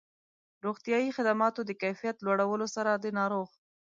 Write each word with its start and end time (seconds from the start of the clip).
روغتیایي 0.65 1.09
خدماتو 1.17 1.61
د 1.65 1.71
کيفيت 1.81 2.17
لوړولو 2.25 2.67
سره 2.75 2.91
د 3.03 3.05
ناروغ 3.17 3.49